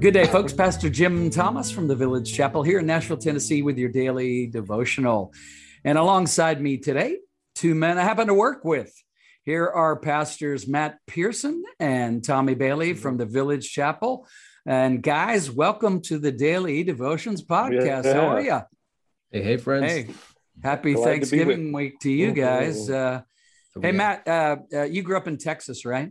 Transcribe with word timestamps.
Good 0.00 0.14
day, 0.14 0.24
folks. 0.24 0.54
Pastor 0.54 0.88
Jim 0.88 1.28
Thomas 1.28 1.70
from 1.70 1.86
the 1.86 1.94
Village 1.94 2.32
Chapel 2.32 2.62
here 2.62 2.78
in 2.78 2.86
Nashville, 2.86 3.18
Tennessee, 3.18 3.60
with 3.60 3.76
your 3.76 3.90
daily 3.90 4.46
devotional. 4.46 5.34
And 5.84 5.98
alongside 5.98 6.58
me 6.58 6.78
today, 6.78 7.18
two 7.54 7.74
men 7.74 7.98
I 7.98 8.04
happen 8.04 8.28
to 8.28 8.32
work 8.32 8.64
with. 8.64 8.90
Here 9.44 9.68
are 9.68 10.00
pastors 10.00 10.66
Matt 10.66 10.96
Pierson 11.06 11.62
and 11.78 12.24
Tommy 12.24 12.54
Bailey 12.54 12.94
from 12.94 13.18
the 13.18 13.26
Village 13.26 13.70
Chapel. 13.70 14.26
And 14.64 15.02
guys, 15.02 15.50
welcome 15.50 16.00
to 16.04 16.18
the 16.18 16.32
Daily 16.32 16.82
Devotions 16.82 17.44
podcast. 17.44 18.04
Yeah. 18.04 18.14
How 18.14 18.28
are 18.28 18.40
you? 18.40 18.60
Hey, 19.30 19.42
hey, 19.42 19.56
friends. 19.58 19.92
Hey, 19.92 20.08
happy 20.62 20.94
Glad 20.94 21.04
Thanksgiving 21.04 21.72
to 21.72 21.76
week 21.76 22.00
to 22.00 22.10
you 22.10 22.32
guys. 22.32 22.88
Uh, 22.88 23.20
hey, 23.78 23.92
Matt, 23.92 24.26
uh, 24.26 24.56
uh, 24.72 24.82
you 24.84 25.02
grew 25.02 25.18
up 25.18 25.28
in 25.28 25.36
Texas, 25.36 25.84
right? 25.84 26.10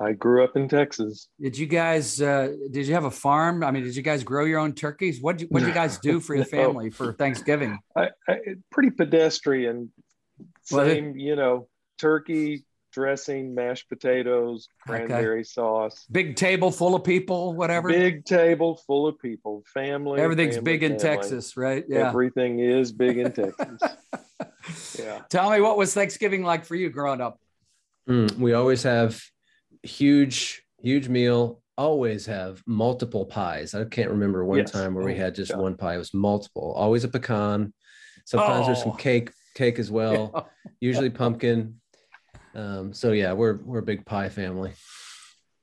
I 0.00 0.12
grew 0.12 0.42
up 0.42 0.56
in 0.56 0.68
Texas. 0.68 1.28
Did 1.40 1.56
you 1.56 1.66
guys? 1.66 2.20
Uh, 2.20 2.54
did 2.70 2.86
you 2.86 2.94
have 2.94 3.04
a 3.04 3.10
farm? 3.10 3.62
I 3.62 3.70
mean, 3.70 3.84
did 3.84 3.94
you 3.94 4.02
guys 4.02 4.24
grow 4.24 4.44
your 4.44 4.58
own 4.58 4.72
turkeys? 4.72 5.20
What 5.20 5.38
did 5.38 5.48
you, 5.50 5.66
you 5.66 5.72
guys 5.72 5.98
do 5.98 6.20
for 6.20 6.34
your 6.34 6.44
family 6.58 6.86
no. 6.86 6.90
for 6.90 7.12
Thanksgiving? 7.12 7.78
I, 7.96 8.10
I, 8.28 8.38
pretty 8.70 8.90
pedestrian. 8.90 9.92
Same, 10.62 11.06
well, 11.06 11.16
you 11.16 11.36
know, 11.36 11.68
turkey 11.98 12.64
dressing, 12.92 13.54
mashed 13.54 13.88
potatoes, 13.88 14.68
cranberry 14.86 15.40
okay. 15.40 15.42
sauce. 15.44 16.06
Big 16.10 16.36
table 16.36 16.70
full 16.70 16.94
of 16.94 17.04
people, 17.04 17.54
whatever. 17.54 17.88
Big 17.88 18.24
table 18.24 18.80
full 18.86 19.06
of 19.06 19.18
people, 19.18 19.62
family. 19.72 20.20
Everything's 20.20 20.56
family, 20.56 20.72
big 20.72 20.82
in 20.84 20.98
family. 20.98 21.16
Texas, 21.16 21.56
right? 21.56 21.84
Yeah. 21.88 22.08
Everything 22.08 22.60
is 22.60 22.92
big 22.92 23.18
in 23.18 23.32
Texas. 23.32 23.80
yeah. 24.98 25.22
Tell 25.28 25.50
me, 25.50 25.60
what 25.60 25.76
was 25.76 25.92
Thanksgiving 25.92 26.42
like 26.42 26.64
for 26.64 26.74
you 26.74 26.90
growing 26.90 27.20
up? 27.20 27.38
Mm, 28.08 28.38
we 28.38 28.52
always 28.52 28.82
have 28.82 29.20
huge, 29.84 30.62
huge 30.82 31.08
meal. 31.08 31.60
Always 31.76 32.26
have 32.26 32.62
multiple 32.66 33.26
pies. 33.26 33.74
I 33.74 33.84
can't 33.84 34.10
remember 34.10 34.44
one 34.44 34.58
yes. 34.58 34.70
time 34.70 34.94
where 34.94 35.04
we 35.04 35.16
had 35.16 35.34
just 35.34 35.50
yeah. 35.50 35.58
one 35.58 35.76
pie. 35.76 35.96
It 35.96 35.98
was 35.98 36.14
multiple. 36.14 36.72
Always 36.76 37.04
a 37.04 37.08
pecan. 37.08 37.72
Sometimes 38.24 38.62
oh. 38.62 38.66
there's 38.66 38.82
some 38.82 38.92
oh. 38.92 38.96
cake, 38.96 39.30
cake 39.54 39.78
as 39.78 39.90
well. 39.90 40.32
Yeah. 40.80 40.90
Usually 40.90 41.10
pumpkin. 41.10 41.80
Um, 42.54 42.92
so 42.92 43.12
yeah, 43.12 43.32
we're 43.32 43.56
we're 43.56 43.78
a 43.78 43.82
big 43.82 44.04
pie 44.04 44.28
family. 44.28 44.72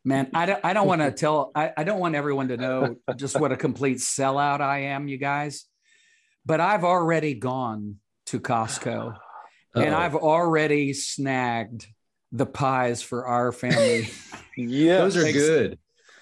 Man, 0.03 0.29
I 0.33 0.45
don't 0.47 0.59
I 0.63 0.73
don't 0.73 0.87
want 0.87 1.01
to 1.01 1.11
tell 1.11 1.51
I, 1.53 1.71
I 1.77 1.83
don't 1.83 1.99
want 1.99 2.15
everyone 2.15 2.47
to 2.47 2.57
know 2.57 2.95
just 3.15 3.39
what 3.39 3.51
a 3.51 3.57
complete 3.57 3.97
sellout 3.97 4.61
I 4.61 4.79
am, 4.85 5.07
you 5.07 5.17
guys. 5.17 5.65
But 6.45 6.59
I've 6.59 6.83
already 6.83 7.35
gone 7.35 7.97
to 8.27 8.39
Costco 8.39 9.13
Uh-oh. 9.13 9.81
and 9.81 9.93
I've 9.93 10.15
already 10.15 10.93
snagged 10.93 11.85
the 12.31 12.45
pies 12.45 13.01
for 13.01 13.25
our 13.25 13.51
family. 13.51 14.09
yeah, 14.57 14.97
those 14.99 15.17
are 15.17 15.31
good. 15.31 15.77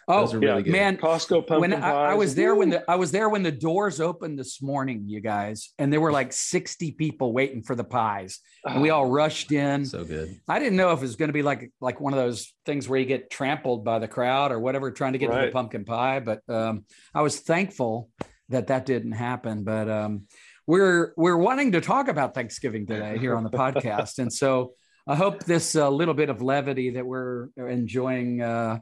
Oh 0.10 0.22
those 0.22 0.34
are 0.34 0.40
really 0.40 0.56
yeah. 0.56 0.62
good. 0.62 0.72
man, 0.72 0.98
Costco 0.98 1.46
pumpkin 1.46 1.60
when 1.60 1.74
I, 1.84 1.92
I, 1.92 2.14
was 2.16 2.34
there 2.34 2.56
Woo. 2.56 2.62
when 2.62 2.70
the 2.72 2.92
I 2.92 2.96
was 2.96 3.12
there 3.12 3.30
when 3.30 3.44
the 3.44 3.52
doors 3.52 4.02
opened 4.02 4.40
this 4.40 4.60
morning, 4.60 5.04
you 5.06 5.22
guys, 5.22 5.72
and 5.78 5.94
there 5.94 6.02
were 6.02 6.12
like 6.12 6.34
sixty 6.34 6.92
people 6.92 7.32
waiting 7.32 7.62
for 7.62 7.76
the 7.76 7.84
pies, 7.84 8.40
and 8.66 8.82
we 8.82 8.90
all 8.90 9.06
rushed 9.06 9.52
in. 9.52 9.86
So 9.86 10.04
good. 10.04 10.36
I 10.48 10.58
didn't 10.58 10.78
know 10.78 10.92
if 10.94 10.98
it 10.98 11.04
was 11.04 11.16
going 11.16 11.30
to 11.30 11.34
be 11.34 11.44
like 11.44 11.72
like 11.80 12.02
one 12.02 12.12
of 12.14 12.18
those 12.18 12.52
things 12.66 12.90
where 12.90 13.00
you 13.00 13.06
get 13.06 13.30
trampled 13.30 13.86
by 13.86 14.00
the 14.00 14.08
crowd 14.08 14.52
or 14.52 14.60
whatever, 14.60 14.90
trying 14.90 15.14
to 15.14 15.20
get 15.20 15.30
right. 15.30 15.42
to 15.42 15.46
the 15.46 15.52
pumpkin 15.52 15.86
pie. 15.86 16.22
But 16.22 16.42
um, 16.50 16.86
I 17.14 17.22
was 17.22 17.40
thankful 17.40 18.10
that 18.50 18.68
that 18.68 18.88
didn't 18.88 19.12
happen. 19.12 19.64
But 19.64 19.92
um, 19.92 20.24
we're 20.66 21.14
we're 21.18 21.38
wanting 21.38 21.74
to 21.74 21.82
talk 21.82 22.08
about 22.08 22.34
Thanksgiving 22.34 22.88
today 22.88 23.20
here 23.20 23.36
on 23.36 23.44
the 23.44 23.50
podcast, 23.52 24.18
and 24.18 24.34
so 24.34 24.74
I 25.10 25.16
hope 25.16 25.44
this 25.44 25.76
uh, 25.76 25.90
little 25.90 26.14
bit 26.14 26.30
of 26.30 26.44
levity 26.44 26.92
that 26.92 27.06
we're 27.06 27.50
enjoying 27.58 28.44
uh, 28.44 28.78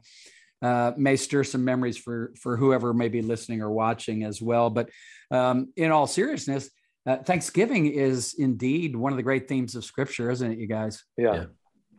uh, 0.60 0.92
may 0.94 1.16
stir 1.16 1.42
some 1.42 1.64
memories 1.64 1.96
for 1.96 2.34
for 2.38 2.58
whoever 2.58 2.92
may 2.92 3.08
be 3.08 3.22
listening 3.22 3.62
or 3.62 3.70
watching 3.70 4.24
as 4.24 4.42
well. 4.42 4.68
But 4.68 4.90
um, 5.30 5.72
in 5.74 5.90
all 5.90 6.06
seriousness, 6.06 6.68
uh, 7.06 7.16
Thanksgiving 7.16 7.86
is 7.86 8.34
indeed 8.38 8.94
one 8.94 9.10
of 9.10 9.16
the 9.16 9.22
great 9.22 9.48
themes 9.48 9.74
of 9.74 9.86
Scripture, 9.86 10.30
isn't 10.30 10.52
it, 10.52 10.58
you 10.58 10.66
guys? 10.66 11.02
Yeah. 11.16 11.34
yeah. 11.34 11.44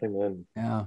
Amen. 0.04 0.46
Yeah. 0.56 0.86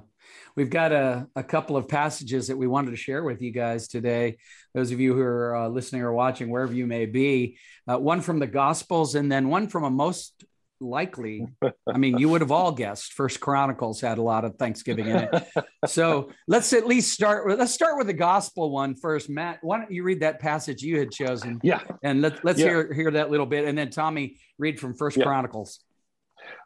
We've 0.55 0.71
got 0.71 0.93
a, 0.93 1.27
a 1.34 1.43
couple 1.43 1.77
of 1.77 1.89
passages 1.89 2.47
that 2.47 2.56
we 2.56 2.69
wanted 2.69 2.93
to 2.93 2.97
share 2.97 3.25
with 3.25 3.43
you 3.43 3.50
guys 3.50 3.89
today. 3.89 4.37
Those 4.72 4.93
of 4.93 5.00
you 5.00 5.15
who 5.15 5.21
are 5.21 5.56
uh, 5.56 5.69
listening 5.69 6.03
or 6.03 6.12
watching, 6.12 6.49
wherever 6.49 6.72
you 6.72 6.87
may 6.87 7.06
be, 7.06 7.59
uh, 7.91 7.99
one 7.99 8.21
from 8.21 8.39
the 8.39 8.47
Gospels 8.47 9.16
and 9.16 9.31
then 9.31 9.49
one 9.49 9.66
from 9.66 9.83
a 9.83 9.91
most 9.91 10.45
likely 10.82 11.47
i 11.88 11.97
mean 11.97 12.19
you 12.19 12.28
would 12.28 12.41
have 12.41 12.50
all 12.50 12.72
guessed 12.82 13.12
first 13.12 13.41
chronicles 13.41 14.00
had 14.00 14.19
a 14.19 14.22
lot 14.22 14.44
of 14.44 14.56
thanksgiving 14.56 15.06
in 15.06 15.16
it. 15.16 15.48
So 15.87 16.31
let's 16.47 16.72
at 16.72 16.87
least 16.87 17.12
start 17.12 17.47
with 17.47 17.59
let's 17.59 17.72
start 17.72 17.97
with 17.97 18.06
the 18.06 18.12
gospel 18.12 18.70
one 18.70 18.94
first. 18.94 19.28
Matt 19.28 19.59
why 19.62 19.78
don't 19.78 19.91
you 19.91 20.03
read 20.03 20.21
that 20.21 20.41
passage 20.41 20.82
you 20.82 20.98
had 20.98 21.10
chosen? 21.10 21.60
Yeah. 21.62 21.81
And 22.03 22.22
let, 22.22 22.44
let's 22.44 22.59
yeah. 22.59 22.66
hear 22.66 22.92
hear 22.92 23.10
that 23.12 23.31
little 23.31 23.47
bit. 23.47 23.65
And 23.65 23.76
then 23.76 23.91
tommy 23.91 24.37
read 24.59 24.78
from 24.78 24.94
first 24.94 25.16
yeah. 25.16 25.25
chronicles. 25.25 25.81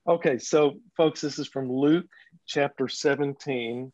Okay. 0.08 0.38
So 0.38 0.80
folks 0.96 1.20
this 1.20 1.38
is 1.38 1.48
from 1.48 1.70
luke 1.70 2.08
chapter 2.46 2.88
17 2.88 3.92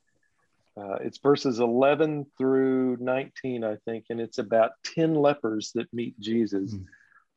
uh, 0.74 0.94
it's 1.02 1.18
verses 1.18 1.60
11 1.60 2.26
through 2.38 2.96
19 3.00 3.64
i 3.64 3.76
think. 3.84 4.06
And 4.10 4.20
it's 4.20 4.38
about 4.38 4.72
10 4.94 5.14
lepers 5.14 5.72
that 5.74 5.92
meet 5.92 6.18
jesus. 6.20 6.74
Mm 6.74 6.86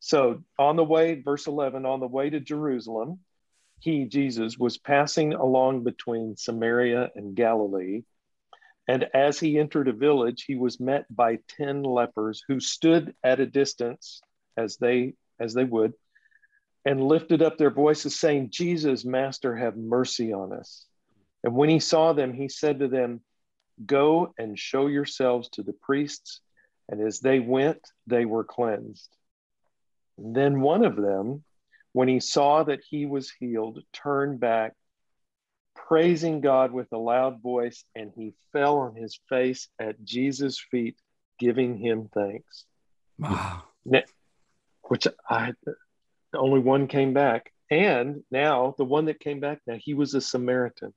so 0.06 0.44
on 0.60 0.76
the 0.76 0.84
way, 0.84 1.20
verse 1.20 1.48
11, 1.48 1.84
on 1.84 2.00
the 2.00 2.08
way 2.08 2.30
to 2.30 2.40
Jerusalem, 2.40 3.22
he, 3.80 4.06
Jesus, 4.06 4.56
was 4.56 4.78
passing 4.78 5.34
along 5.34 5.84
between 5.84 6.38
Samaria 6.38 7.10
and 7.16 7.36
Galilee. 7.36 8.04
And 8.88 9.08
as 9.16 9.40
he 9.40 9.58
entered 9.58 9.88
a 9.88 9.94
village, 9.94 10.44
he 10.44 10.58
was 10.58 10.80
met 10.80 11.08
by 11.10 11.40
10 11.58 11.82
lepers 11.82 12.44
who 12.48 12.60
stood 12.60 13.16
at 13.24 13.40
a 13.40 13.48
distance 13.48 14.22
as 14.56 14.78
they 14.78 15.16
as 15.40 15.56
they 15.56 15.64
would 15.64 15.96
and 16.86 17.02
lifted 17.02 17.42
up 17.42 17.58
their 17.58 17.72
voices 17.72 18.16
saying, 18.16 18.52
"Jesus, 18.52 19.06
master, 19.06 19.56
have 19.56 19.76
mercy 19.76 20.32
on 20.32 20.54
us." 20.54 20.86
And 21.44 21.56
when 21.56 21.70
he 21.70 21.80
saw 21.80 22.14
them, 22.14 22.32
he 22.32 22.48
said 22.48 22.78
to 22.78 22.88
them, 22.88 23.22
"Go 23.84 24.36
and 24.38 24.58
show 24.58 24.86
yourselves 24.86 25.50
to 25.54 25.64
the 25.64 25.74
priests." 25.74 26.42
And 26.88 27.02
as 27.02 27.22
they 27.22 27.40
went, 27.40 27.82
they 28.06 28.26
were 28.26 28.44
cleansed. 28.44 29.10
Then 30.18 30.62
one 30.62 30.86
of 30.86 30.96
them, 30.96 31.44
when 31.94 32.08
he 32.08 32.20
saw 32.20 32.64
that 32.64 32.81
he 32.88 33.06
was 33.06 33.31
healed, 33.31 33.84
turned 33.94 34.40
back, 34.40 34.74
praising 35.76 36.42
God 36.42 36.72
with 36.72 36.88
a 36.92 36.98
loud 36.98 37.42
voice, 37.42 37.84
and 37.96 38.12
he 38.16 38.34
fell 38.52 38.80
on 38.80 38.96
his 38.96 39.20
face 39.30 39.68
at 39.80 40.04
Jesus' 40.04 40.59
feet, 40.59 40.98
giving 41.40 41.78
him 41.78 42.09
thanks. 42.14 42.66
Wow. 43.20 43.64
Which 44.84 45.08
I, 45.30 45.54
the 46.31 46.40
only 46.40 46.59
one 46.59 46.88
came 46.88 47.14
back. 47.14 47.52
And 47.72 48.24
now 48.30 48.75
the 48.78 48.86
one 48.86 49.06
that 49.06 49.20
came 49.20 49.40
back, 49.40 49.59
now 49.66 49.78
he 49.80 49.94
was 49.94 50.14
a 50.14 50.22
Samaritan. 50.22 50.94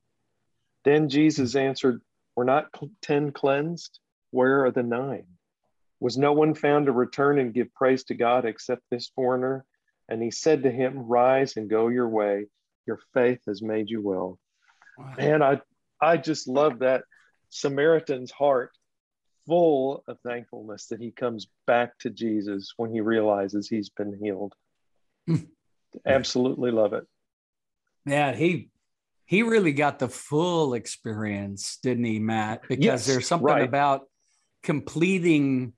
Then 0.85 1.09
Jesus 1.09 1.53
hmm. 1.53 1.59
answered, 1.59 2.03
Were 2.37 2.45
not 2.45 2.67
10 3.03 3.33
cleansed? 3.33 3.99
Where 4.31 4.65
are 4.65 4.71
the 4.71 4.83
nine? 4.83 5.27
Was 6.01 6.17
no 6.17 6.33
one 6.33 6.55
found 6.55 6.87
to 6.87 6.93
return 6.93 7.39
and 7.39 7.53
give 7.53 7.75
praise 7.75 8.05
to 8.05 8.15
God 8.15 8.45
except 8.45 8.83
this 8.91 9.11
foreigner? 9.15 9.65
And 10.09 10.23
he 10.23 10.31
said 10.31 10.63
to 10.63 10.71
him, 10.71 10.99
Rise 10.99 11.57
and 11.57 11.69
go 11.69 11.89
your 11.89 12.09
way. 12.09 12.47
Your 12.87 13.01
faith 13.15 13.41
has 13.47 13.61
made 13.61 13.91
you 13.91 14.01
well. 14.01 14.39
Wow. 14.97 15.15
And 15.19 15.45
I, 15.45 15.61
I 16.01 16.17
just 16.17 16.49
love 16.49 16.81
that 16.81 17.05
Samaritan's 17.51 18.31
heart 18.31 18.71
full 19.47 20.05
of 20.07 20.19
thankfulness 20.21 20.87
that 20.89 21.01
he 21.01 21.11
comes 21.11 21.49
back 21.67 21.99
to 22.01 22.11
Jesus 22.11 22.75
when 22.77 22.93
he 22.93 23.01
realizes 23.01 23.69
he's 23.69 23.89
been 23.89 24.19
healed. 24.23 24.53
Hmm. 25.27 25.37
Absolutely 26.07 26.71
love 26.71 26.93
it. 26.93 27.05
Yeah, 28.05 28.35
he 28.35 28.71
he 29.25 29.43
really 29.43 29.73
got 29.73 29.99
the 29.99 30.09
full 30.09 30.75
experience, 30.75 31.79
didn't 31.83 32.05
he, 32.05 32.19
Matt? 32.19 32.63
Because 32.63 32.85
yes, 32.85 33.07
there's 33.07 33.27
something 33.27 33.47
right. 33.47 33.65
about 33.65 34.03
completing 34.63 35.73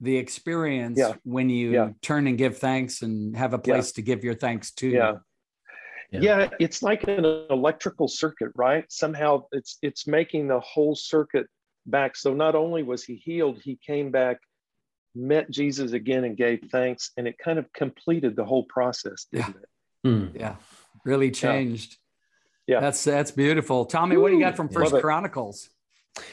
the 0.00 0.16
experience 0.16 0.98
yeah. 0.98 1.14
when 1.24 1.50
you 1.50 1.72
yeah. 1.72 1.90
turn 2.02 2.26
and 2.26 2.38
give 2.38 2.58
thanks 2.58 3.02
and 3.02 3.36
have 3.36 3.52
a 3.52 3.58
place 3.58 3.90
yeah. 3.90 3.96
to 3.96 4.02
give 4.02 4.24
your 4.24 4.34
thanks 4.34 4.72
to. 4.72 4.88
Yeah. 4.88 5.12
yeah. 6.10 6.48
it's 6.58 6.82
like 6.82 7.04
an 7.04 7.24
electrical 7.50 8.08
circuit, 8.08 8.52
right? 8.56 8.84
Somehow 8.88 9.44
it's 9.52 9.78
it's 9.82 10.06
making 10.06 10.48
the 10.48 10.60
whole 10.60 10.94
circuit 10.94 11.46
back. 11.86 12.16
So 12.16 12.32
not 12.32 12.54
only 12.54 12.82
was 12.82 13.04
he 13.04 13.16
healed, 13.16 13.60
he 13.62 13.78
came 13.86 14.10
back, 14.10 14.38
met 15.14 15.50
Jesus 15.50 15.92
again 15.92 16.24
and 16.24 16.36
gave 16.36 16.68
thanks, 16.72 17.10
and 17.16 17.28
it 17.28 17.36
kind 17.38 17.58
of 17.58 17.70
completed 17.72 18.36
the 18.36 18.44
whole 18.44 18.64
process, 18.64 19.26
didn't 19.30 19.56
it? 19.56 19.68
Mm. 20.06 20.40
Yeah. 20.40 20.56
Really 21.04 21.30
changed. 21.30 21.98
Yeah. 22.66 22.80
That's 22.80 23.02
that's 23.04 23.32
beautiful. 23.32 23.84
Tommy, 23.84 24.16
what 24.16 24.28
do 24.28 24.34
you 24.34 24.40
got 24.40 24.56
from 24.56 24.68
First 24.68 24.94
Chronicles? 24.94 25.68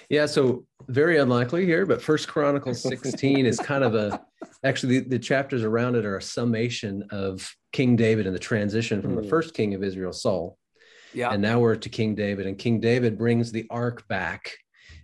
Yeah, 0.10 0.26
so 0.26 0.66
very 0.88 1.18
unlikely 1.18 1.66
here, 1.66 1.86
but 1.86 2.02
First 2.02 2.28
Chronicles 2.28 2.82
16 2.84 3.46
is 3.46 3.60
kind 3.60 3.84
of 3.84 3.96
a 3.96 4.22
actually 4.64 5.00
the, 5.00 5.10
the, 5.10 5.20
chapters 5.20 5.64
around 5.64 5.96
it 5.96 6.06
are 6.06 6.18
a 6.18 6.22
summation 6.22 7.04
of 7.12 7.50
King 7.74 7.96
David 7.96 8.26
and 8.26 8.36
the 8.36 8.40
transition 8.40 9.02
from 9.02 9.12
mm. 9.12 9.18
the 9.18 9.22
hmm. 9.24 9.30
first 9.30 9.54
king 9.54 9.74
of 9.74 9.84
Israel, 9.84 10.14
Saul. 10.14 10.58
Yeah. 11.14 11.32
And 11.32 11.42
now 11.42 11.60
we're 11.60 11.76
to 11.76 11.90
King 11.90 12.16
David, 12.16 12.48
and 12.48 12.58
King 12.58 12.80
David 12.80 13.18
brings 13.18 13.52
the 13.52 13.66
ark 13.70 14.08
back. 14.08 14.52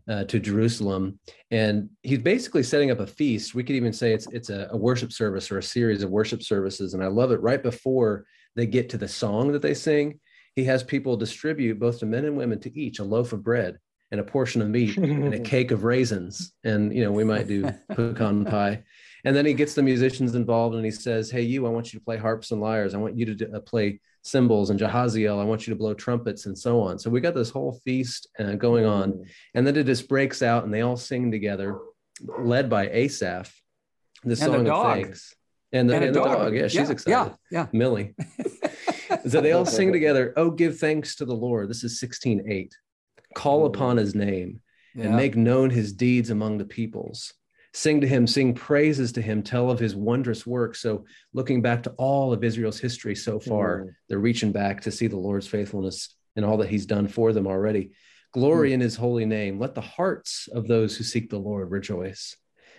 uh, 0.10 0.24
to 0.26 0.40
Jerusalem, 0.40 1.18
and 1.50 1.90
he's 2.02 2.20
basically 2.20 2.64
setting 2.64 2.92
up 2.92 3.00
a 3.00 3.08
feast. 3.08 3.56
We 3.56 3.64
could 3.64 3.78
even 3.78 3.94
say 3.94 4.14
it's 4.14 4.28
it's 4.32 4.50
a, 4.50 4.68
a, 4.72 4.78
worship 4.78 5.14
service 5.14 5.50
or 5.50 5.60
a 5.60 5.64
series 5.64 6.04
of 6.04 6.10
worship 6.10 6.44
services, 6.44 6.94
and 6.94 7.02
I 7.02 7.08
love 7.08 7.32
it. 7.32 7.42
Right 7.42 7.64
before 7.64 8.26
they 8.56 8.66
get 8.66 8.90
to 8.90 8.98
the 8.98 9.08
song 9.08 9.54
that 9.54 9.62
they 9.62 9.74
sing, 9.74 10.20
he 10.56 10.66
has 10.66 10.84
people 10.84 11.16
distribute 11.16 11.80
both 11.80 12.00
to 12.00 12.06
men 12.06 12.26
and 12.26 12.38
women 12.38 12.60
to 12.62 12.80
each 12.80 13.00
a 13.00 13.04
loaf 13.04 13.32
of 13.34 13.44
bread 13.44 13.78
and 14.14 14.22
a 14.22 14.24
portion 14.24 14.62
of 14.62 14.70
meat 14.70 14.96
and 14.96 15.34
a 15.34 15.40
cake 15.54 15.72
of 15.72 15.84
raisins, 15.84 16.54
and 16.64 16.96
you 16.96 17.04
know 17.04 17.12
we 17.12 17.24
might 17.24 17.48
do 17.48 17.70
pecan 17.90 18.46
pie. 18.46 18.84
And 19.26 19.36
then 19.36 19.46
he 19.46 19.54
gets 19.54 19.74
the 19.74 19.82
musicians 19.82 20.36
involved, 20.36 20.76
and 20.76 20.86
he 20.86 20.92
says, 20.92 21.32
"Hey, 21.32 21.42
you, 21.42 21.66
I 21.66 21.70
want 21.70 21.92
you 21.92 22.00
to 22.00 22.06
play 22.06 22.18
harps 22.18 22.52
and 22.52 22.62
lyres. 22.62 22.94
I 22.94 23.00
want 23.00 23.18
you 23.18 23.36
to 23.36 23.58
uh, 23.58 23.60
play." 23.60 24.00
cymbals 24.26 24.70
and 24.70 24.80
Jahaziel, 24.80 25.38
I 25.38 25.44
want 25.44 25.68
you 25.68 25.74
to 25.74 25.78
blow 25.78 25.94
trumpets 25.94 26.46
and 26.46 26.58
so 26.58 26.80
on. 26.80 26.98
So 26.98 27.10
we 27.10 27.20
got 27.20 27.36
this 27.36 27.50
whole 27.50 27.74
feast 27.84 28.30
uh, 28.40 28.54
going 28.54 28.86
on. 28.86 29.12
Mm. 29.12 29.26
And 29.54 29.68
then 29.68 29.76
it 29.76 29.86
just 29.86 30.08
breaks 30.08 30.42
out 30.42 30.64
and 30.64 30.74
they 30.74 30.80
all 30.80 30.96
sing 30.96 31.30
together, 31.30 31.78
led 32.22 32.70
by 32.70 32.88
Asaph, 32.88 33.52
the 34.24 34.38
song 34.38 34.66
of 34.66 34.94
thanks. 34.94 35.36
And 35.74 35.90
the, 35.90 35.96
and, 35.96 36.06
and 36.06 36.16
the 36.16 36.20
dog. 36.22 36.38
dog. 36.38 36.56
Yeah, 36.56 36.68
she's 36.70 36.88
yeah, 36.88 36.92
excited. 36.92 37.36
Yeah, 37.52 37.60
yeah. 37.60 37.68
Millie. 37.74 38.16
so 39.28 39.42
they 39.42 39.52
all 39.52 39.66
sing 39.66 39.92
together, 39.92 40.34
Oh, 40.38 40.52
give 40.52 40.80
thanks 40.80 41.18
to 41.18 41.26
the 41.26 41.36
Lord. 41.36 41.70
This 41.70 41.84
is 41.84 42.00
16 42.00 42.46
8. 42.50 42.74
Call 43.36 43.66
upon 43.66 43.98
his 43.98 44.16
name 44.16 44.62
yeah. 44.96 45.06
and 45.06 45.16
make 45.16 45.36
known 45.36 45.70
his 45.70 45.94
deeds 45.94 46.30
among 46.30 46.58
the 46.58 46.66
peoples 46.66 47.34
sing 47.74 48.02
to 48.02 48.08
him, 48.08 48.28
sing 48.28 48.54
praises 48.54 49.12
to 49.14 49.22
him, 49.22 49.42
tell 49.42 49.70
of 49.70 49.80
his 49.80 49.96
wondrous 49.96 50.46
work. 50.46 50.76
So, 50.76 51.06
looking 51.34 51.62
back 51.62 51.84
to 51.84 51.92
all 51.92 52.32
of 52.32 52.44
Israel's 52.44 52.80
history 52.80 53.16
so 53.16 53.40
far, 53.40 53.80
mm. 53.80 53.96
they're 54.08 54.20
reaching 54.20 54.52
back 54.52 54.82
to 54.82 54.92
see 54.92 55.08
the 55.08 55.18
Lord's 55.18 55.48
faithfulness 55.48 56.16
and 56.36 56.46
all 56.46 56.58
that 56.58 56.70
he's 56.70 56.86
done 56.86 57.08
for 57.08 57.34
them 57.34 57.48
already. 57.48 57.92
Glory 58.32 58.70
mm. 58.70 58.74
in 58.74 58.82
his 58.82 58.96
holy 58.96 59.26
name. 59.26 59.60
Let 59.60 59.76
the 59.76 59.82
hearts 59.82 60.48
of 60.52 60.68
those 60.68 60.96
who 60.96 61.04
seek 61.04 61.30
the 61.30 61.40
Lord 61.40 61.72
rejoice. 61.72 62.36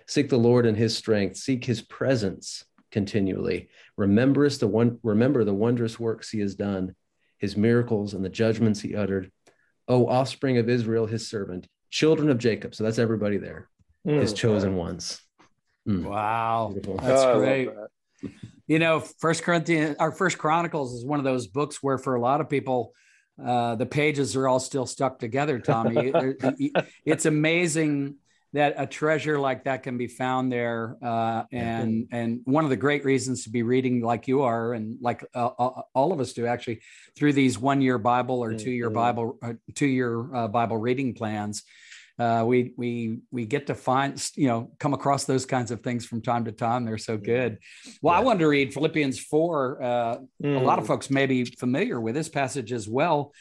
Seek 0.07 0.29
the 0.29 0.39
Lord 0.39 0.67
in 0.67 0.75
his 0.75 0.97
strength, 0.97 1.37
seek 1.37 1.65
his 1.65 1.83
presence 1.83 2.65
continually. 2.93 3.69
Remember 3.97 4.49
the 4.49 4.69
one 4.69 4.99
remember 5.03 5.45
the 5.45 5.55
wondrous 5.55 5.99
works 5.99 6.31
he 6.31 6.41
has 6.41 6.55
done, 6.55 6.95
his 7.39 7.57
miracles 7.57 8.15
and 8.15 8.25
the 8.25 8.29
judgments 8.29 8.81
he 8.81 8.95
uttered. 8.95 9.31
O 9.89 10.07
offspring 10.07 10.59
of 10.59 10.69
Israel, 10.69 11.07
his 11.07 11.29
servant, 11.29 11.67
children 11.91 12.31
of 12.31 12.39
Jacob. 12.39 12.75
So 12.75 12.85
that's 12.85 12.99
everybody 12.99 13.39
there 13.39 13.69
mm. 14.07 14.21
his 14.21 14.33
chosen 14.33 14.77
ones. 14.77 15.21
Mm. 15.89 16.05
Wow, 16.05 16.71
Beautiful. 16.73 16.97
that's 16.97 17.23
oh, 17.23 17.39
great. 17.39 17.71
That. 17.75 18.31
You 18.67 18.79
know, 18.79 19.01
First 19.01 19.43
Corinthians, 19.43 19.97
our 19.99 20.13
First 20.13 20.39
Chronicles 20.39 20.95
is 20.95 21.05
one 21.05 21.19
of 21.19 21.25
those 21.25 21.47
books 21.47 21.83
where, 21.83 21.99
for 21.99 22.15
a 22.15 22.21
lot 22.21 22.41
of 22.41 22.49
people, 22.49 22.95
uh, 23.45 23.75
the 23.75 23.85
pages 23.85 24.37
are 24.37 24.49
all 24.49 24.61
still 24.61 24.87
stuck 24.87 25.19
together. 25.19 25.59
Tommy, 25.59 26.13
it's 27.05 27.27
amazing 27.27 28.17
that 28.55 28.75
a 28.79 28.87
treasure 28.87 29.39
like 29.39 29.65
that 29.65 29.83
can 29.83 29.99
be 29.99 30.07
found 30.07 30.51
there 30.51 30.97
uh, 31.03 31.43
and 31.53 32.09
and 32.13 32.41
one 32.45 32.65
of 32.65 32.71
the 32.71 32.77
great 32.77 33.05
reasons 33.05 33.45
to 33.45 33.51
be 33.51 33.63
reading 33.63 34.01
like 34.01 34.27
you 34.27 34.43
are 34.43 34.73
and 34.73 34.97
like 35.03 35.25
uh, 35.35 35.51
uh 35.59 35.83
all 35.93 36.13
of 36.13 36.21
us 36.21 36.33
do 36.33 36.47
actually 36.47 36.81
through 37.17 37.33
these 37.33 37.59
one 37.59 37.83
year 37.83 37.99
bible 37.99 38.43
or 38.43 38.55
two 38.55 38.71
year 38.71 38.91
bible 38.91 39.37
uh, 39.43 39.53
two 39.75 39.87
year 39.87 40.35
uh, 40.35 40.49
bible 40.49 40.79
reading 40.79 41.13
plans 41.13 41.65
uh, 42.17 42.45
we 42.47 42.73
we 42.77 43.19
we 43.33 43.45
get 43.45 43.67
to 43.67 43.75
find 43.75 44.25
you 44.37 44.47
know 44.47 44.71
come 44.79 44.95
across 44.95 45.25
those 45.25 45.45
kinds 45.45 45.73
of 45.73 45.81
things 45.81 46.07
from 46.07 46.23
time 46.23 46.45
to 46.45 46.53
time. 46.53 46.85
They're 46.85 46.97
so 46.97 47.17
good. 47.17 47.59
Well, 48.03 48.15
yeah. 48.15 48.21
I 48.21 48.23
wanted 48.23 48.39
to 48.41 48.49
read 48.49 48.73
Philippians 48.73 49.19
four. 49.19 49.83
Uh, 49.83 50.17
mm. 50.41 50.61
A 50.61 50.65
lot 50.65 50.79
of 50.79 50.85
mm. 50.85 50.89
folks 50.89 51.11
may 51.11 51.27
be 51.27 51.45
familiar 51.45 52.01
with 52.01 52.15
this 52.15 52.29
passage 52.29 52.73
as 52.73 52.89
well. 52.89 53.33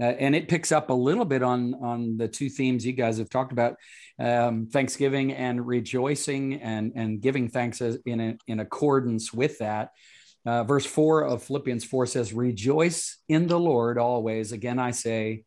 Uh, 0.00 0.04
and 0.04 0.34
it 0.34 0.48
picks 0.48 0.70
up 0.70 0.90
a 0.90 0.94
little 0.94 1.24
bit 1.24 1.42
on 1.42 1.74
on 1.82 2.16
the 2.16 2.28
two 2.28 2.48
themes 2.48 2.86
you 2.86 2.92
guys 2.92 3.18
have 3.18 3.28
talked 3.28 3.52
about 3.52 3.76
um, 4.18 4.66
thanksgiving 4.66 5.32
and 5.32 5.66
rejoicing 5.66 6.54
and 6.54 6.92
and 6.94 7.20
giving 7.20 7.48
thanks 7.48 7.80
as 7.80 7.98
in 8.06 8.20
a, 8.20 8.38
in 8.46 8.60
accordance 8.60 9.32
with 9.32 9.58
that. 9.58 9.90
Uh, 10.46 10.62
verse 10.64 10.86
4 10.86 11.24
of 11.24 11.42
philippians 11.42 11.84
4 11.84 12.06
says 12.06 12.32
rejoice 12.32 13.18
in 13.28 13.48
the 13.48 13.58
lord 13.58 13.98
always. 13.98 14.52
Again 14.52 14.78
i 14.78 14.92
say 14.92 15.44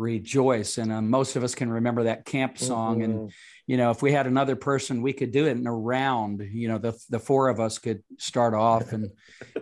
rejoice. 0.00 0.78
And 0.78 0.90
uh, 0.90 1.02
most 1.02 1.36
of 1.36 1.44
us 1.44 1.54
can 1.54 1.70
remember 1.70 2.04
that 2.04 2.24
camp 2.24 2.58
song. 2.58 3.00
Mm-hmm. 3.00 3.04
and 3.04 3.32
you 3.66 3.76
know 3.76 3.90
if 3.90 4.02
we 4.02 4.10
had 4.10 4.26
another 4.26 4.56
person 4.56 5.02
we 5.02 5.12
could 5.12 5.30
do 5.30 5.46
it 5.46 5.56
in 5.56 5.66
a 5.66 5.74
round. 5.74 6.40
You 6.40 6.68
know 6.68 6.78
the, 6.78 6.98
the 7.10 7.20
four 7.20 7.48
of 7.48 7.60
us 7.60 7.78
could 7.78 8.02
start 8.18 8.54
off 8.54 8.92
and 8.92 9.10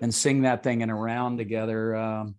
and 0.00 0.14
sing 0.14 0.43
that 0.43 0.62
thing 0.62 0.81
in 0.81 0.90
a 0.90 0.96
round 0.96 1.38
together. 1.38 1.94
Um, 1.94 2.37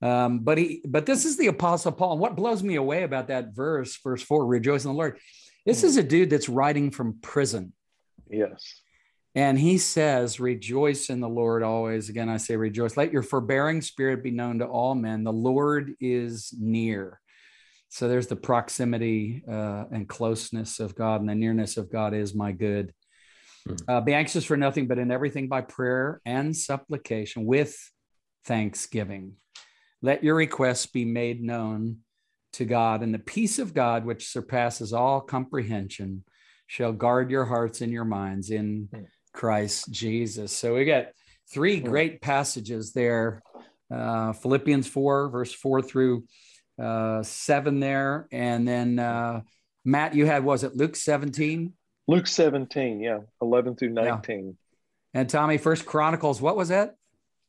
um, 0.00 0.40
but 0.40 0.58
he 0.58 0.82
but 0.86 1.06
this 1.06 1.24
is 1.24 1.36
the 1.36 1.48
apostle 1.48 1.92
paul 1.92 2.12
and 2.12 2.20
what 2.20 2.36
blows 2.36 2.62
me 2.62 2.76
away 2.76 3.02
about 3.02 3.28
that 3.28 3.54
verse 3.54 3.98
verse 4.02 4.22
four 4.22 4.46
rejoice 4.46 4.84
in 4.84 4.90
the 4.90 4.96
lord 4.96 5.18
this 5.66 5.82
is 5.82 5.96
a 5.96 6.02
dude 6.02 6.30
that's 6.30 6.48
writing 6.48 6.90
from 6.90 7.18
prison 7.20 7.72
yes 8.30 8.80
and 9.38 9.56
he 9.56 9.78
says, 9.78 10.40
Rejoice 10.40 11.10
in 11.10 11.20
the 11.20 11.28
Lord 11.28 11.62
always. 11.62 12.08
Again, 12.08 12.28
I 12.28 12.38
say, 12.38 12.56
Rejoice. 12.56 12.96
Let 12.96 13.12
your 13.12 13.22
forbearing 13.22 13.82
spirit 13.82 14.24
be 14.24 14.32
known 14.32 14.58
to 14.58 14.66
all 14.66 14.96
men. 14.96 15.22
The 15.22 15.32
Lord 15.32 15.94
is 16.00 16.52
near. 16.58 17.20
So 17.88 18.08
there's 18.08 18.26
the 18.26 18.34
proximity 18.34 19.44
uh, 19.48 19.84
and 19.92 20.08
closeness 20.08 20.80
of 20.80 20.96
God, 20.96 21.20
and 21.20 21.28
the 21.28 21.36
nearness 21.36 21.76
of 21.76 21.88
God 21.88 22.14
is 22.14 22.34
my 22.34 22.50
good. 22.50 22.92
Hmm. 23.64 23.76
Uh, 23.86 24.00
be 24.00 24.12
anxious 24.12 24.44
for 24.44 24.56
nothing, 24.56 24.88
but 24.88 24.98
in 24.98 25.12
everything 25.12 25.46
by 25.46 25.60
prayer 25.60 26.20
and 26.26 26.56
supplication 26.56 27.44
with 27.44 27.76
thanksgiving. 28.44 29.34
Let 30.02 30.22
your 30.22 30.36
requests 30.36 30.86
be 30.86 31.04
made 31.04 31.42
known 31.42 31.98
to 32.54 32.64
God, 32.64 33.02
and 33.02 33.12
the 33.12 33.18
peace 33.18 33.58
of 33.58 33.74
God, 33.74 34.04
which 34.04 34.28
surpasses 34.28 34.92
all 34.92 35.20
comprehension, 35.20 36.24
shall 36.66 36.92
guard 36.92 37.30
your 37.30 37.44
hearts 37.44 37.80
and 37.80 37.92
your 37.92 38.04
minds 38.04 38.50
in 38.50 38.88
hmm. 38.92 39.02
Christ 39.32 39.90
Jesus. 39.90 40.56
So 40.56 40.74
we 40.74 40.84
got 40.84 41.06
three 41.52 41.80
hmm. 41.80 41.86
great 41.86 42.20
passages 42.20 42.92
there 42.92 43.42
uh, 43.90 44.32
Philippians 44.32 44.86
4, 44.86 45.30
verse 45.30 45.52
4 45.52 45.82
through 45.82 46.24
uh, 46.80 47.22
seven 47.22 47.80
there. 47.80 48.28
And 48.30 48.66
then 48.66 48.98
uh, 48.98 49.42
Matt, 49.84 50.14
you 50.14 50.26
had, 50.26 50.44
was 50.44 50.64
it 50.64 50.76
Luke 50.76 50.96
17? 50.96 51.72
Luke 52.06 52.26
17, 52.26 53.00
yeah, 53.00 53.20
11 53.42 53.76
through 53.76 53.90
19. 53.90 54.46
Yeah. 54.46 55.20
And 55.20 55.28
Tommy, 55.28 55.58
First 55.58 55.86
Chronicles, 55.86 56.40
what 56.40 56.56
was 56.56 56.68
that? 56.68 56.94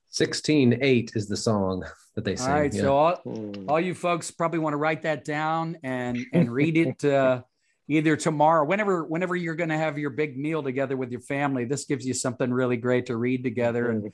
16 0.10 0.80
8 0.82 1.12
is 1.16 1.28
the 1.28 1.38
song 1.38 1.84
that 2.16 2.26
they 2.26 2.36
sing. 2.36 2.48
All 2.48 2.60
right. 2.60 2.74
Yeah. 2.74 2.82
So, 2.82 2.96
all, 2.96 3.22
all, 3.68 3.80
you 3.80 3.94
folks 3.94 4.32
probably 4.32 4.60
want 4.60 4.74
to 4.74 4.78
write 4.78 5.04
that 5.04 5.24
down 5.24 5.78
and, 5.84 6.18
and 6.34 6.52
read 6.52 6.78
it. 6.78 7.06
Uh, 7.06 7.42
either 7.92 8.16
tomorrow 8.16 8.64
whenever 8.64 9.04
whenever 9.06 9.36
you're 9.36 9.56
going 9.56 9.72
to 9.72 9.78
have 9.78 9.98
your 9.98 10.12
big 10.12 10.38
meal 10.38 10.62
together 10.62 10.96
with 10.96 11.10
your 11.10 11.22
family 11.22 11.66
this 11.66 11.86
gives 11.86 12.06
you 12.06 12.14
something 12.14 12.54
really 12.54 12.78
great 12.78 13.08
to 13.08 13.18
read 13.18 13.44
together 13.44 13.90
and 13.90 14.14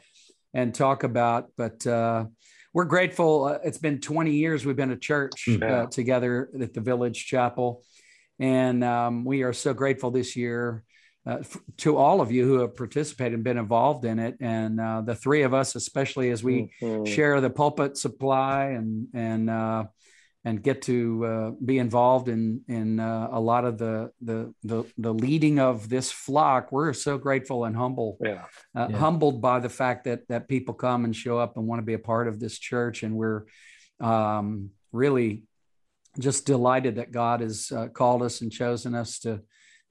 and 0.54 0.74
talk 0.74 1.04
about 1.04 1.50
but 1.58 1.86
uh, 1.86 2.24
we're 2.76 2.84
grateful. 2.84 3.46
Uh, 3.46 3.60
it's 3.64 3.78
been 3.78 4.02
20 4.02 4.32
years 4.32 4.66
we've 4.66 4.76
been 4.76 4.92
a 4.92 4.98
church 4.98 5.46
mm. 5.48 5.64
uh, 5.64 5.86
together 5.88 6.50
at 6.62 6.74
the 6.74 6.82
Village 6.82 7.26
Chapel, 7.26 7.82
and 8.38 8.84
um, 8.84 9.24
we 9.24 9.44
are 9.44 9.54
so 9.54 9.74
grateful 9.74 10.12
this 10.12 10.36
year 10.36 10.84
uh, 11.28 11.38
f- 11.40 11.58
to 11.78 11.98
all 11.98 12.22
of 12.22 12.32
you 12.32 12.46
who 12.46 12.60
have 12.60 12.76
participated 12.76 13.34
and 13.34 13.44
been 13.44 13.58
involved 13.58 14.06
in 14.06 14.20
it, 14.20 14.38
and 14.40 14.80
uh, 14.80 15.02
the 15.02 15.16
three 15.16 15.42
of 15.42 15.54
us, 15.54 15.76
especially 15.76 16.30
as 16.30 16.44
we 16.44 16.72
mm-hmm. 16.82 17.06
share 17.06 17.42
the 17.42 17.50
pulpit 17.50 17.98
supply 17.98 18.66
and 18.66 19.08
and 19.14 19.50
uh, 19.50 19.86
and 20.44 20.62
get 20.62 20.84
to 20.84 21.26
uh, 21.26 21.52
be 21.64 21.80
involved 21.80 22.30
in 22.30 22.62
in 22.68 23.00
uh, 23.00 23.30
a 23.32 23.40
lot 23.40 23.66
of 23.66 23.80
the, 23.80 24.12
the, 24.22 24.54
the 24.64 24.84
the 24.98 25.14
leading 25.14 25.60
of 25.60 25.90
this 25.90 26.12
flock. 26.12 26.72
We're 26.72 26.94
so 26.94 27.18
grateful 27.18 27.66
and 27.66 27.76
humble, 27.76 28.18
yeah. 28.22 28.44
Uh, 28.76 28.88
yeah. 28.92 28.98
humbled 28.98 29.42
by 29.42 29.60
the 29.60 29.70
fact 29.70 30.04
that 30.04 30.28
that 30.30 30.48
people 30.48 30.76
come 30.76 31.06
and 31.06 31.16
show 31.16 31.40
up 31.40 31.58
and 31.58 31.66
want 31.66 31.80
to 31.80 31.86
be 31.86 31.96
a 31.96 32.00
part 32.00 32.28
of 32.28 32.40
this 32.40 32.60
church, 32.60 33.02
and 33.02 33.16
we're 33.16 33.46
um, 34.00 34.70
really 34.92 35.44
just 36.20 36.46
delighted 36.46 36.96
that 36.96 37.12
God 37.12 37.42
has 37.42 37.72
uh, 37.76 37.88
called 37.88 38.22
us 38.22 38.42
and 38.42 38.52
chosen 38.52 38.94
us 38.94 39.20
to 39.20 39.42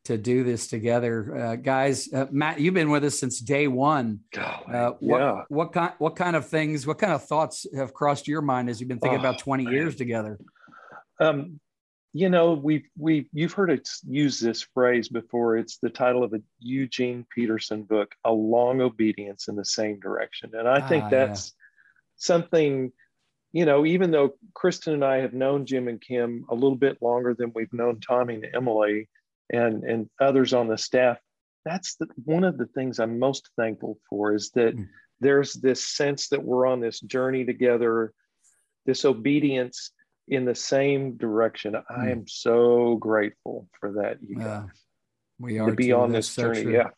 to 0.05 0.19
do 0.19 0.45
this 0.45 0.67
together, 0.67 1.37
uh, 1.37 1.57
guys. 1.57 2.13
Uh, 2.13 2.27
Matt, 2.31 2.61
you've 2.61 2.75
been 2.75 2.91
with 2.91 3.05
us 3.05 3.19
since 3.19 3.41
day 3.41 3.69
one. 3.69 4.21
Uh, 4.37 4.91
what, 5.01 5.19
yeah. 5.19 5.43
what 5.49 5.73
kind 5.73 5.93
what 5.99 6.15
kind 6.15 6.37
of 6.37 6.47
things, 6.47 6.87
what 6.87 6.99
kind 6.99 7.13
of 7.13 7.25
thoughts 7.25 7.67
have 7.75 7.95
crossed 7.95 8.29
your 8.29 8.43
mind 8.43 8.69
as 8.69 8.81
you've 8.81 8.89
been 8.89 8.99
thinking 8.99 9.19
oh, 9.19 9.23
about 9.23 9.39
twenty 9.39 9.65
man. 9.65 9.73
years 9.73 9.97
together? 9.97 10.39
Um, 11.21 11.59
you 12.13 12.29
know, 12.29 12.53
we 12.53 12.85
we 12.99 13.29
you've 13.33 13.55
heard 13.55 13.71
it 13.71 13.89
use 14.07 14.39
this 14.39 14.63
phrase 14.63 15.09
before. 15.09 15.57
It's 15.57 15.79
the 15.79 15.91
title 15.91 16.23
of 16.23 16.35
a 16.35 16.41
Eugene 16.61 17.27
Peterson 17.35 17.83
book, 17.83 18.15
"A 18.25 18.33
Long 18.33 18.81
Obedience 18.83 19.49
in 19.49 19.57
the 19.57 19.65
Same 19.65 19.99
Direction," 20.01 20.53
and 20.55 20.69
I 20.69 20.87
think 20.87 21.05
ah, 21.05 21.09
that's 21.09 21.47
yeah. 21.47 21.63
something. 22.17 22.93
You 23.53 23.65
know, 23.65 23.87
even 23.87 24.11
though 24.11 24.35
Kristen 24.53 24.95
and 24.95 25.05
I 25.05 25.19
have 25.19 25.33
known 25.33 25.65
Jim 25.65 25.87
and 25.87 26.01
Kim 26.01 26.45
a 26.51 26.55
little 26.55 26.77
bit 26.77 27.01
longer 27.01 27.35
than 27.35 27.53
we've 27.55 27.73
known 27.73 28.01
Tommy 28.01 28.35
and 28.35 28.47
Emily, 28.53 29.09
and 29.53 29.85
and 29.85 30.09
others 30.21 30.53
on 30.53 30.69
the 30.69 30.79
staff 30.79 31.19
that's 31.65 31.97
the, 31.97 32.07
one 32.25 32.45
of 32.45 32.59
the 32.59 32.67
things 32.67 32.99
i'm 32.99 33.19
most 33.19 33.51
thankful 33.57 33.99
for 34.09 34.35
is 34.35 34.51
that 34.55 34.77
mm. 34.77 34.87
there's 35.21 35.55
this 35.55 35.85
sense 35.85 36.29
that 36.29 36.43
we're 36.43 36.67
on 36.67 36.81
this 36.81 37.01
journey 37.01 37.45
together 37.45 38.13
this 38.87 39.05
obedience 39.05 39.93
in 40.29 40.45
the 40.45 40.55
same 40.55 41.17
direction. 41.17 41.75
I 41.77 41.95
hmm. 41.95 42.09
am 42.09 42.29
so 42.29 42.97
grateful 42.97 43.69
for 43.79 43.93
that, 43.93 44.19
you 44.23 44.37
guys. 44.37 44.65
we 45.39 45.59
are 45.59 45.67
to 45.67 45.75
be 45.75 45.93
on 45.93 46.13
this 46.13 46.35
journey. 46.35 46.63
True. 46.63 46.73
Yeah. 46.73 46.89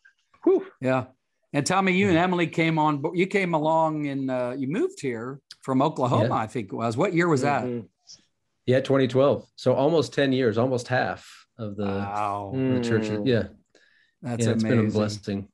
Whew. 0.43 0.65
Yeah. 0.81 1.05
And 1.53 1.65
Tommy, 1.65 1.93
you 1.93 2.09
and 2.09 2.17
Emily 2.17 2.47
came 2.47 2.77
on. 2.77 3.03
You 3.13 3.27
came 3.27 3.53
along 3.53 4.07
and 4.07 4.29
uh, 4.29 4.53
you 4.57 4.67
moved 4.67 5.01
here 5.01 5.39
from 5.61 5.81
Oklahoma. 5.81 6.27
Yeah. 6.27 6.35
I 6.35 6.47
think 6.47 6.71
it 6.71 6.75
was. 6.75 6.95
What 6.97 7.13
year 7.13 7.27
was 7.27 7.41
that? 7.41 7.63
Mm-hmm. 7.63 7.85
Yeah, 8.65 8.81
2012. 8.81 9.47
So 9.55 9.73
almost 9.73 10.13
10 10.13 10.33
years, 10.33 10.57
almost 10.57 10.89
half 10.89 11.46
of 11.57 11.75
the, 11.75 11.85
wow. 11.85 12.51
the 12.53 12.81
church. 12.81 13.09
Yeah, 13.25 13.47
that's 14.21 14.45
yeah, 14.45 14.51
it's 14.51 14.63
been 14.63 14.87
a 14.87 14.89
blessing. 14.89 15.47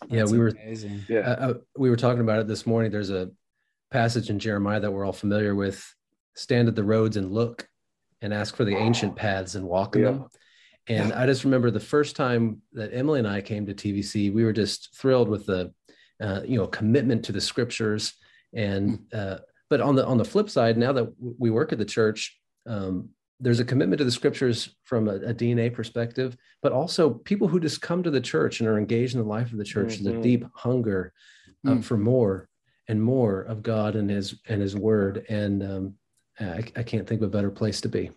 That's 0.00 0.12
yeah, 0.12 0.24
we 0.24 0.38
were 0.38 0.48
amazing. 0.48 1.04
Yeah, 1.08 1.20
uh, 1.20 1.48
uh, 1.50 1.54
we 1.76 1.90
were 1.90 1.96
talking 1.96 2.20
about 2.20 2.40
it 2.40 2.48
this 2.48 2.66
morning. 2.66 2.90
There's 2.90 3.10
a 3.10 3.30
passage 3.90 4.30
in 4.30 4.38
Jeremiah 4.38 4.80
that 4.80 4.90
we're 4.90 5.04
all 5.04 5.12
familiar 5.12 5.54
with. 5.54 5.84
Stand 6.34 6.68
at 6.68 6.74
the 6.74 6.84
roads 6.84 7.16
and 7.16 7.32
look, 7.32 7.68
and 8.22 8.32
ask 8.32 8.56
for 8.56 8.64
the 8.64 8.76
ancient 8.76 9.16
paths 9.16 9.54
and 9.54 9.66
walk 9.66 9.96
in 9.96 10.02
yeah. 10.02 10.10
them. 10.10 10.26
And 10.86 11.08
yeah. 11.10 11.22
I 11.22 11.26
just 11.26 11.44
remember 11.44 11.70
the 11.70 11.80
first 11.80 12.16
time 12.16 12.62
that 12.72 12.92
Emily 12.92 13.18
and 13.18 13.28
I 13.28 13.40
came 13.40 13.66
to 13.66 13.74
TVC, 13.74 14.32
we 14.32 14.44
were 14.44 14.52
just 14.52 14.96
thrilled 14.96 15.28
with 15.28 15.46
the, 15.46 15.72
uh, 16.20 16.40
you 16.44 16.56
know, 16.56 16.66
commitment 16.66 17.24
to 17.26 17.32
the 17.32 17.40
scriptures. 17.40 18.14
And 18.52 18.90
hmm. 19.12 19.18
uh, 19.18 19.36
but 19.68 19.80
on 19.80 19.94
the 19.94 20.04
on 20.04 20.18
the 20.18 20.24
flip 20.24 20.50
side, 20.50 20.76
now 20.76 20.92
that 20.92 21.12
we 21.38 21.50
work 21.50 21.72
at 21.72 21.78
the 21.78 21.84
church, 21.84 22.36
um, 22.66 23.10
there's 23.40 23.60
a 23.60 23.64
commitment 23.64 23.98
to 23.98 24.04
the 24.04 24.10
scriptures 24.10 24.76
from 24.84 25.08
a, 25.08 25.14
a, 25.16 25.34
DNA 25.34 25.72
perspective, 25.72 26.36
but 26.62 26.72
also 26.72 27.10
people 27.10 27.48
who 27.48 27.58
just 27.58 27.80
come 27.80 28.02
to 28.02 28.10
the 28.10 28.20
church 28.20 28.60
and 28.60 28.68
are 28.68 28.78
engaged 28.78 29.14
in 29.14 29.20
the 29.20 29.26
life 29.26 29.50
of 29.50 29.58
the 29.58 29.64
church. 29.64 29.94
Mm-hmm. 29.94 30.04
There's 30.04 30.18
a 30.18 30.22
deep 30.22 30.44
hunger 30.54 31.12
uh, 31.66 31.70
mm. 31.70 31.84
for 31.84 31.96
more 31.96 32.48
and 32.88 33.02
more 33.02 33.42
of 33.42 33.62
God 33.62 33.96
and 33.96 34.10
His 34.10 34.38
and 34.48 34.60
His 34.60 34.76
Word, 34.76 35.24
and 35.28 35.62
um, 35.62 35.94
I, 36.38 36.64
I, 36.76 36.82
can't 36.82 37.06
think 37.06 37.22
of 37.22 37.28
a 37.28 37.30
better 37.30 37.50
place 37.50 37.80
to 37.82 37.88
be. 37.88 38.10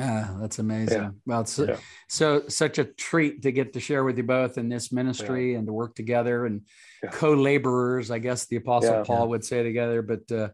Ah, 0.00 0.36
that's 0.40 0.58
amazing. 0.58 1.02
Yeah. 1.02 1.10
Well, 1.26 1.40
it's 1.40 1.58
yeah. 1.58 1.76
so 2.08 2.44
such 2.48 2.78
a 2.78 2.84
treat 2.84 3.42
to 3.42 3.52
get 3.52 3.72
to 3.74 3.80
share 3.80 4.04
with 4.04 4.16
you 4.16 4.22
both 4.22 4.56
in 4.56 4.68
this 4.68 4.92
ministry 4.92 5.52
yeah. 5.52 5.58
and 5.58 5.66
to 5.66 5.72
work 5.72 5.94
together 5.94 6.46
and 6.46 6.62
co-laborers. 7.10 8.10
I 8.10 8.18
guess 8.18 8.46
the 8.46 8.56
Apostle 8.56 9.04
Paul 9.04 9.28
would 9.28 9.44
say 9.44 9.62
together, 9.62 10.02
but. 10.02 10.32
Uh, 10.32 10.48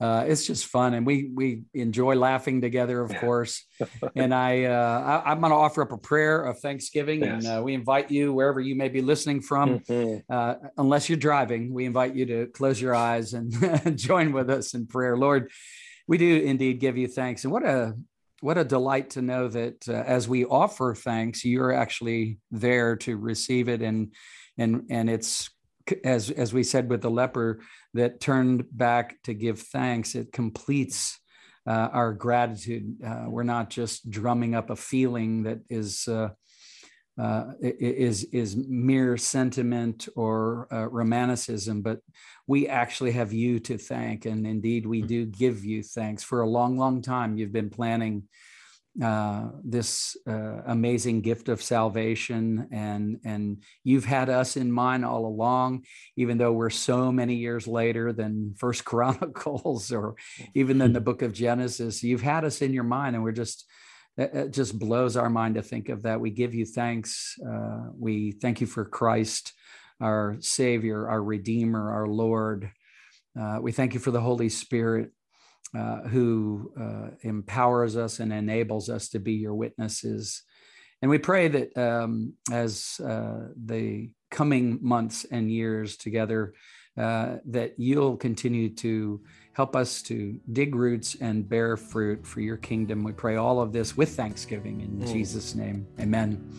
uh, 0.00 0.24
it's 0.26 0.44
just 0.46 0.66
fun, 0.66 0.92
and 0.94 1.06
we 1.06 1.30
we 1.32 1.62
enjoy 1.72 2.16
laughing 2.16 2.60
together, 2.60 3.00
of 3.00 3.14
course. 3.16 3.64
and 4.16 4.34
I, 4.34 4.64
uh, 4.64 5.22
I 5.24 5.32
am 5.32 5.40
going 5.40 5.50
to 5.50 5.56
offer 5.56 5.82
up 5.82 5.92
a 5.92 5.98
prayer 5.98 6.42
of 6.42 6.58
thanksgiving, 6.58 7.20
yes. 7.22 7.44
and 7.44 7.58
uh, 7.60 7.62
we 7.62 7.74
invite 7.74 8.10
you 8.10 8.32
wherever 8.32 8.60
you 8.60 8.74
may 8.74 8.88
be 8.88 9.02
listening 9.02 9.40
from, 9.40 9.80
mm-hmm. 9.80 10.18
Uh, 10.28 10.54
unless 10.78 11.08
you're 11.08 11.18
driving, 11.18 11.72
we 11.72 11.84
invite 11.84 12.14
you 12.14 12.26
to 12.26 12.46
close 12.46 12.80
your 12.80 12.94
eyes 12.94 13.34
and 13.34 13.96
join 13.96 14.32
with 14.32 14.50
us 14.50 14.74
in 14.74 14.86
prayer. 14.86 15.16
Lord, 15.16 15.50
we 16.08 16.18
do 16.18 16.40
indeed 16.40 16.80
give 16.80 16.96
you 16.96 17.06
thanks, 17.06 17.44
and 17.44 17.52
what 17.52 17.64
a 17.64 17.94
what 18.40 18.58
a 18.58 18.64
delight 18.64 19.10
to 19.10 19.22
know 19.22 19.48
that 19.48 19.88
uh, 19.88 19.92
as 19.92 20.28
we 20.28 20.44
offer 20.44 20.94
thanks, 20.94 21.44
you're 21.44 21.72
actually 21.72 22.38
there 22.50 22.96
to 22.96 23.16
receive 23.16 23.68
it, 23.68 23.80
and 23.80 24.12
and 24.58 24.86
and 24.90 25.08
it's 25.08 25.50
as 26.04 26.30
as 26.30 26.52
we 26.52 26.62
said 26.62 26.88
with 26.88 27.02
the 27.02 27.10
leper 27.10 27.60
that 27.94 28.20
turned 28.20 28.64
back 28.70 29.22
to 29.22 29.34
give 29.34 29.60
thanks 29.60 30.14
it 30.14 30.32
completes 30.32 31.18
uh, 31.66 31.88
our 31.92 32.12
gratitude. 32.12 32.96
Uh, 33.04 33.24
we're 33.28 33.42
not 33.42 33.70
just 33.70 34.10
drumming 34.10 34.54
up 34.54 34.70
a 34.70 34.76
feeling 34.76 35.44
that 35.44 35.60
is 35.68 36.06
uh, 36.08 36.28
uh 37.18 37.52
is 37.60 38.24
is 38.24 38.56
mere 38.56 39.16
sentiment 39.16 40.08
or 40.16 40.68
uh, 40.72 40.86
romanticism, 40.88 41.80
but 41.80 42.00
we 42.46 42.68
actually 42.68 43.12
have 43.12 43.32
you 43.32 43.60
to 43.60 43.78
thank, 43.78 44.26
and 44.26 44.46
indeed 44.46 44.84
we 44.86 45.00
do 45.00 45.24
give 45.24 45.64
you 45.64 45.82
thanks. 45.82 46.22
For 46.22 46.42
a 46.42 46.48
long, 46.48 46.76
long 46.76 47.02
time, 47.02 47.36
you've 47.36 47.52
been 47.52 47.70
planning 47.70 48.24
uh, 49.02 49.48
this 49.64 50.16
uh, 50.28 50.62
amazing 50.66 51.20
gift 51.20 51.48
of 51.48 51.62
salvation. 51.62 52.68
And 52.70 53.18
and 53.24 53.62
you've 53.82 54.04
had 54.04 54.28
us 54.28 54.56
in 54.56 54.70
mind 54.70 55.04
all 55.04 55.26
along 55.26 55.84
even 56.16 56.38
though 56.38 56.52
we're 56.52 56.70
so 56.70 57.10
many 57.10 57.34
years 57.34 57.66
later 57.66 58.12
than 58.12 58.54
first 58.56 58.84
chronicles 58.90 59.90
or 59.90 60.14
even 60.54 60.78
than 60.78 60.92
the 60.92 61.00
book 61.00 61.22
of 61.22 61.32
genesis 61.32 62.02
you've 62.02 62.22
had 62.22 62.44
us 62.44 62.62
in 62.62 62.72
your 62.72 62.84
mind. 62.84 63.16
And 63.16 63.24
we're 63.24 63.32
just 63.32 63.64
it 64.16 64.52
just 64.52 64.78
blows 64.78 65.16
our 65.16 65.28
mind 65.28 65.56
to 65.56 65.62
think 65.62 65.88
of 65.88 66.02
that. 66.02 66.20
We 66.20 66.30
give 66.30 66.54
you 66.54 66.64
thanks. 66.64 67.34
Uh, 67.44 67.88
we 67.98 68.30
thank 68.30 68.60
you 68.60 68.66
for 68.66 68.84
christ 68.84 69.52
our 70.00 70.36
savior 70.40 71.08
our 71.08 71.22
redeemer 71.22 71.92
our 71.92 72.06
lord. 72.06 72.70
Uh, 73.38 73.58
we 73.60 73.72
thank 73.72 73.94
you 73.94 74.00
for 74.00 74.12
the 74.12 74.20
holy 74.20 74.48
spirit 74.48 75.10
uh, 75.76 76.02
who 76.02 76.72
uh, 76.80 77.10
empowers 77.22 77.96
us 77.96 78.20
and 78.20 78.32
enables 78.32 78.88
us 78.88 79.08
to 79.10 79.18
be 79.18 79.32
your 79.32 79.54
witnesses. 79.54 80.42
And 81.02 81.10
we 81.10 81.18
pray 81.18 81.48
that 81.48 81.76
um, 81.76 82.34
as 82.50 83.00
uh, 83.04 83.48
the 83.56 84.10
coming 84.30 84.78
months 84.80 85.24
and 85.30 85.50
years 85.50 85.96
together, 85.96 86.54
uh, 86.96 87.36
that 87.46 87.74
you'll 87.76 88.16
continue 88.16 88.72
to 88.76 89.20
help 89.52 89.74
us 89.74 90.00
to 90.02 90.38
dig 90.52 90.74
roots 90.74 91.16
and 91.20 91.48
bear 91.48 91.76
fruit 91.76 92.24
for 92.26 92.40
your 92.40 92.56
kingdom. 92.56 93.02
We 93.02 93.12
pray 93.12 93.36
all 93.36 93.60
of 93.60 93.72
this 93.72 93.96
with 93.96 94.14
thanksgiving 94.16 94.80
in 94.80 95.00
mm. 95.00 95.12
Jesus' 95.12 95.54
name. 95.54 95.86
Amen 96.00 96.52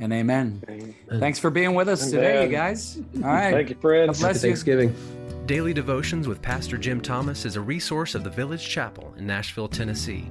and 0.00 0.12
amen. 0.12 0.62
amen. 0.68 0.94
Thanks 1.20 1.38
for 1.38 1.50
being 1.50 1.74
with 1.74 1.88
us 1.88 2.02
amen. 2.02 2.22
today, 2.22 2.44
you 2.44 2.50
guys. 2.50 3.00
All 3.16 3.22
right. 3.22 3.52
Thank 3.52 3.70
you, 3.70 3.76
friends. 3.76 4.18
God 4.18 4.26
bless 4.26 4.36
Happy 4.36 4.48
Thanksgiving. 4.48 5.19
Daily 5.50 5.74
Devotions 5.74 6.28
with 6.28 6.40
Pastor 6.40 6.78
Jim 6.78 7.00
Thomas 7.00 7.44
is 7.44 7.56
a 7.56 7.60
resource 7.60 8.14
of 8.14 8.22
the 8.22 8.30
Village 8.30 8.68
Chapel 8.68 9.12
in 9.18 9.26
Nashville, 9.26 9.66
Tennessee. 9.66 10.30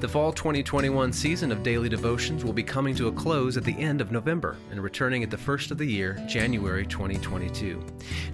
The 0.00 0.08
fall 0.08 0.32
2021 0.32 1.12
season 1.12 1.52
of 1.52 1.62
Daily 1.62 1.90
Devotions 1.90 2.46
will 2.46 2.54
be 2.54 2.62
coming 2.62 2.94
to 2.94 3.08
a 3.08 3.12
close 3.12 3.58
at 3.58 3.64
the 3.64 3.78
end 3.78 4.00
of 4.00 4.10
November 4.10 4.56
and 4.70 4.82
returning 4.82 5.22
at 5.22 5.30
the 5.30 5.36
first 5.36 5.70
of 5.70 5.76
the 5.76 5.84
year, 5.84 6.14
January 6.26 6.86
2022. 6.86 7.84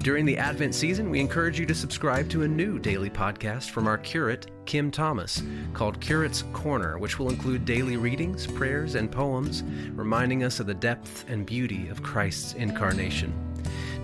During 0.05 0.25
the 0.25 0.39
Advent 0.39 0.73
season, 0.73 1.11
we 1.11 1.19
encourage 1.19 1.59
you 1.59 1.67
to 1.67 1.75
subscribe 1.75 2.31
to 2.31 2.45
a 2.45 2.49
new 2.49 2.79
daily 2.79 3.11
podcast 3.11 3.71
from 3.71 3.89
our 3.89 3.99
curate, 3.99 4.53
Kim 4.67 4.93
Thomas, 4.93 5.43
called 5.75 6.01
Curate's 6.01 6.45
Corner, 6.53 6.97
which 6.97 7.19
will 7.19 7.31
include 7.31 7.65
daily 7.65 7.97
readings, 7.97 8.47
prayers, 8.47 8.95
and 8.95 9.11
poems, 9.11 9.65
reminding 9.97 10.45
us 10.45 10.61
of 10.61 10.69
the 10.69 10.75
depth 10.75 11.25
and 11.29 11.45
beauty 11.45 11.89
of 11.89 12.05
Christ's 12.05 12.53
incarnation. 12.53 13.50